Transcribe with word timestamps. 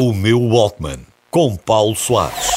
O 0.00 0.12
meu 0.12 0.40
Walkman, 0.40 1.00
com 1.28 1.56
Paulo 1.56 1.96
Soares. 1.96 2.50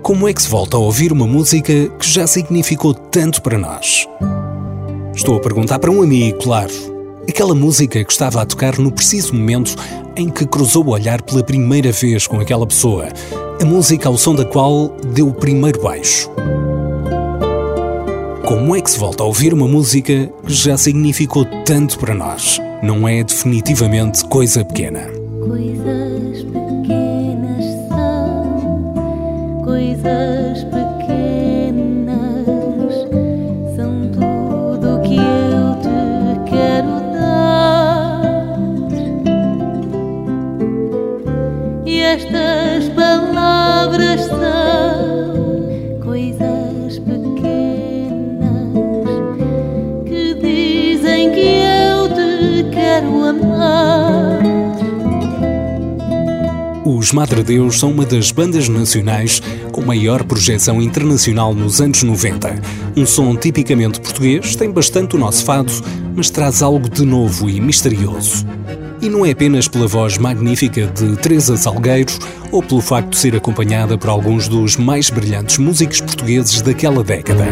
Como 0.00 0.26
é 0.26 0.32
que 0.32 0.40
se 0.40 0.48
volta 0.48 0.78
a 0.78 0.80
ouvir 0.80 1.12
uma 1.12 1.26
música 1.26 1.90
que 1.98 2.08
já 2.08 2.26
significou 2.26 2.94
tanto 2.94 3.42
para 3.42 3.58
nós? 3.58 4.08
Estou 5.14 5.36
a 5.36 5.40
perguntar 5.40 5.78
para 5.78 5.90
um 5.90 6.02
amigo, 6.02 6.38
claro. 6.38 6.97
Aquela 7.28 7.54
música 7.54 8.02
que 8.02 8.10
estava 8.10 8.40
a 8.40 8.46
tocar 8.46 8.78
no 8.78 8.90
preciso 8.90 9.34
momento 9.34 9.76
em 10.16 10.30
que 10.30 10.46
cruzou 10.46 10.86
o 10.86 10.90
olhar 10.90 11.20
pela 11.20 11.44
primeira 11.44 11.92
vez 11.92 12.26
com 12.26 12.40
aquela 12.40 12.66
pessoa. 12.66 13.08
A 13.60 13.64
música 13.66 14.08
ao 14.08 14.16
som 14.16 14.34
da 14.34 14.46
qual 14.46 14.88
deu 15.12 15.28
o 15.28 15.34
primeiro 15.34 15.82
baixo. 15.82 16.30
Como 18.46 18.74
é 18.74 18.80
que 18.80 18.90
se 18.90 18.98
volta 18.98 19.22
a 19.22 19.26
ouvir 19.26 19.52
uma 19.52 19.68
música 19.68 20.32
que 20.46 20.52
já 20.54 20.78
significou 20.78 21.44
tanto 21.66 21.98
para 21.98 22.14
nós? 22.14 22.58
Não 22.82 23.06
é 23.06 23.22
definitivamente 23.22 24.24
coisa 24.24 24.64
pequena. 24.64 25.02
Coisas 25.46 26.42
pequenas 26.44 27.64
são 27.88 29.62
coisas 29.64 30.64
pequenas, 30.64 30.87
estas 42.08 42.88
palavras 42.94 44.22
são 44.22 46.00
coisas 46.02 46.98
pequenas 47.00 48.38
que 50.06 50.34
dizem 50.40 51.32
que 51.32 51.40
eu 51.40 52.08
te 52.08 52.70
quero 52.72 53.24
amar. 53.24 54.38
Os 56.86 57.12
Madre 57.12 57.42
Deus 57.42 57.78
são 57.78 57.90
uma 57.90 58.06
das 58.06 58.32
bandas 58.32 58.70
nacionais 58.70 59.42
com 59.70 59.82
maior 59.82 60.24
projeção 60.24 60.80
internacional 60.80 61.54
nos 61.54 61.78
anos 61.78 62.02
90. 62.02 62.54
Um 62.96 63.04
som 63.04 63.36
tipicamente 63.36 64.00
português, 64.00 64.56
tem 64.56 64.70
bastante 64.70 65.14
o 65.14 65.18
nosso 65.18 65.44
fado, 65.44 65.72
mas 66.16 66.30
traz 66.30 66.62
algo 66.62 66.88
de 66.88 67.04
novo 67.04 67.50
e 67.50 67.60
misterioso. 67.60 68.46
E 69.00 69.08
não 69.08 69.24
é 69.24 69.30
apenas 69.30 69.68
pela 69.68 69.86
voz 69.86 70.18
magnífica 70.18 70.86
de 70.86 71.16
Teresa 71.16 71.56
Salgueiro 71.56 72.12
ou 72.50 72.62
pelo 72.62 72.80
facto 72.80 73.10
de 73.10 73.18
ser 73.18 73.36
acompanhada 73.36 73.96
por 73.96 74.10
alguns 74.10 74.48
dos 74.48 74.76
mais 74.76 75.08
brilhantes 75.08 75.58
músicos 75.58 76.00
portugueses 76.00 76.60
daquela 76.62 77.04
década. 77.04 77.46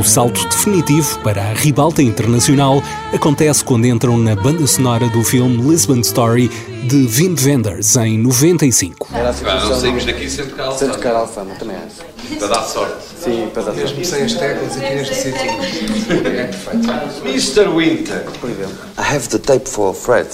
O 0.00 0.02
salto 0.02 0.48
definitivo 0.48 1.18
para 1.18 1.42
a 1.42 1.52
ribalta 1.52 2.02
internacional 2.02 2.82
acontece 3.12 3.62
quando 3.62 3.84
entram 3.84 4.16
na 4.16 4.34
banda 4.34 4.66
sonora 4.66 5.06
do 5.10 5.22
filme 5.22 5.58
Lisbon 5.58 6.00
Story 6.00 6.48
de 6.84 7.06
Wim 7.06 7.36
Wenders 7.44 7.96
em 7.96 8.16
95. 8.16 9.08
Era 9.12 9.28
a 9.28 9.68
não 9.68 9.78
saímos 9.78 10.06
daqui 10.06 10.30
sem 10.30 10.46
tocar 10.46 10.62
sem 10.62 10.88
alçada. 10.88 10.92
tocar 10.94 11.14
Alfama, 11.16 11.54
também 11.56 11.76
acho. 11.76 12.38
Para 12.38 12.48
dar 12.48 12.62
sorte. 12.62 12.94
Sim, 13.22 13.50
para 13.52 13.62
dar 13.64 13.72
Mesmo 13.74 14.02
sem 14.02 14.22
as 14.22 14.32
teclas 14.32 14.74
aqui 14.78 14.94
neste 14.94 15.14
sítio. 15.14 15.38
É 15.38 16.44
perfeito. 16.44 16.88
Mr. 17.26 17.68
Winter. 17.68 18.24
por 18.40 18.48
exemplo. 18.48 18.78
I 18.96 19.02
have 19.02 19.28
the 19.28 19.38
tape 19.38 19.68
for 19.68 19.94
Fred. 19.94 20.28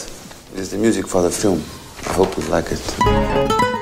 It 0.55 0.63
is 0.63 0.69
the 0.69 0.77
music 0.77 1.09
for 1.09 1.23
the 1.23 1.31
film. 1.37 1.61
I 2.09 2.13
hope 2.17 2.41
you 2.41 2.49
like 2.49 2.73
it. 2.73 3.76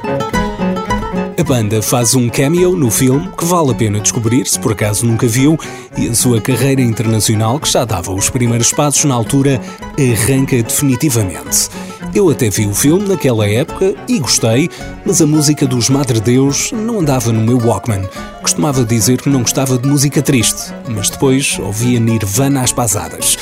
A 1.37 1.43
banda 1.43 1.83
faz 1.83 2.15
um 2.15 2.29
cameo 2.29 2.77
no 2.77 2.89
filme 2.91 3.29
que 3.37 3.45
vale 3.45 3.73
a 3.73 3.75
pena 3.75 3.99
descobrir 3.99 4.47
se 4.47 4.59
por 4.59 4.71
acaso 4.71 5.05
nunca 5.05 5.27
viu 5.27 5.59
e 5.99 6.09
a 6.09 6.15
sua 6.15 6.41
carreira 6.41 6.81
internacional, 6.81 7.59
que 7.59 7.69
já 7.69 7.85
dava 7.85 8.13
os 8.13 8.31
primeiros 8.31 8.73
passos 8.73 9.05
na 9.05 9.15
altura, 9.15 9.61
arranca 9.99 10.63
definitivamente. 10.63 11.69
Eu 12.15 12.31
até 12.31 12.49
vi 12.49 12.67
o 12.67 12.75
filme 12.75 13.09
naquela 13.09 13.49
época 13.49 13.95
e 14.07 14.21
gostei, 14.21 14.71
mas 15.05 15.21
a 15.21 15.27
música 15.27 15.67
dos 15.67 15.89
Madre 15.89 16.21
Deus 16.21 16.71
não 16.71 17.01
andava 17.01 17.33
no 17.33 17.41
meu 17.41 17.59
Walkman. 17.59 18.09
Costumava 18.41 18.85
dizer 18.85 19.21
que 19.21 19.29
não 19.29 19.41
gostava 19.41 19.77
de 19.77 19.89
música 19.89 20.23
triste, 20.23 20.73
mas 20.89 21.11
depois 21.11 21.59
ouvia 21.59 21.99
Nirvana 21.99 22.63
às 22.63 22.73
pasadas. 22.73 23.37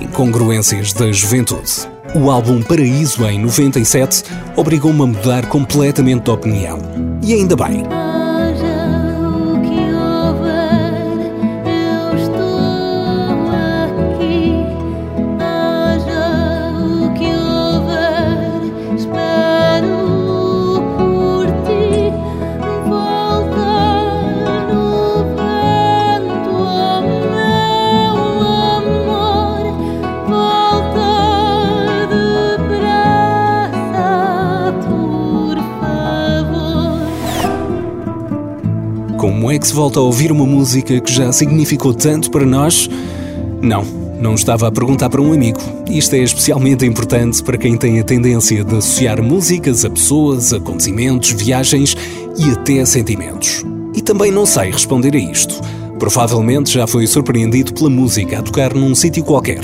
Incongruências 0.00 0.92
da 0.92 1.10
juventude. 1.10 1.90
O 2.14 2.30
álbum 2.30 2.62
Paraíso, 2.62 3.26
em 3.26 3.40
97, 3.40 4.22
obrigou-me 4.54 5.02
a 5.02 5.06
mudar 5.06 5.46
completamente 5.46 6.24
de 6.24 6.30
opinião. 6.30 7.11
E 7.22 7.34
ainda 7.34 7.54
bem. 7.54 8.11
É 39.52 39.58
que 39.58 39.66
se 39.66 39.74
volta 39.74 40.00
a 40.00 40.02
ouvir 40.02 40.32
uma 40.32 40.46
música 40.46 40.98
que 41.00 41.12
já 41.12 41.30
significou 41.30 41.92
tanto 41.92 42.30
para 42.30 42.46
nós? 42.46 42.88
Não, 43.60 43.84
não 44.18 44.34
estava 44.34 44.66
a 44.66 44.72
perguntar 44.72 45.10
para 45.10 45.20
um 45.20 45.32
amigo. 45.32 45.60
Isto 45.90 46.14
é 46.14 46.20
especialmente 46.20 46.86
importante 46.86 47.42
para 47.42 47.58
quem 47.58 47.76
tem 47.76 48.00
a 48.00 48.04
tendência 48.04 48.64
de 48.64 48.76
associar 48.76 49.22
músicas 49.22 49.84
a 49.84 49.90
pessoas, 49.90 50.52
acontecimentos, 50.52 51.32
viagens 51.32 51.94
e 52.38 52.50
até 52.50 52.84
sentimentos. 52.84 53.62
E 53.94 54.00
também 54.00 54.32
não 54.32 54.46
sei 54.46 54.70
responder 54.70 55.14
a 55.14 55.18
isto. 55.18 55.60
Provavelmente 55.98 56.72
já 56.72 56.86
foi 56.86 57.06
surpreendido 57.06 57.74
pela 57.74 57.90
música 57.90 58.38
a 58.38 58.42
tocar 58.42 58.72
num 58.72 58.94
sítio 58.94 59.22
qualquer. 59.22 59.60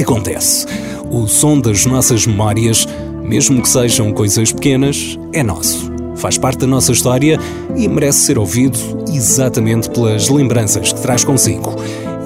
Acontece. 0.00 0.66
O 1.10 1.26
som 1.28 1.60
das 1.60 1.86
nossas 1.86 2.26
memórias, 2.26 2.86
mesmo 3.22 3.62
que 3.62 3.68
sejam 3.68 4.12
coisas 4.12 4.50
pequenas, 4.50 5.18
é 5.32 5.42
nosso 5.42 5.89
faz 6.20 6.36
parte 6.38 6.58
da 6.58 6.66
nossa 6.66 6.92
história 6.92 7.38
e 7.74 7.88
merece 7.88 8.20
ser 8.20 8.38
ouvido 8.38 8.78
exatamente 9.12 9.88
pelas 9.90 10.28
lembranças 10.28 10.92
que 10.92 11.00
traz 11.00 11.24
consigo. 11.24 11.74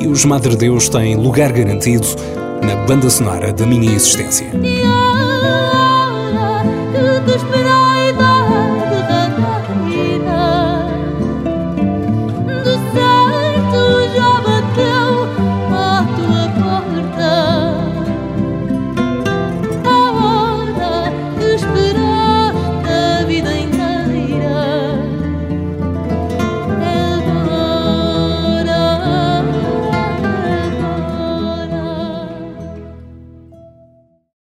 E 0.00 0.06
os 0.06 0.24
Madre 0.24 0.56
Deus 0.56 0.88
têm 0.88 1.16
lugar 1.16 1.52
garantido 1.52 2.06
na 2.62 2.76
banda 2.86 3.08
sonora 3.08 3.52
da 3.52 3.64
minha 3.64 3.92
existência. 3.92 4.46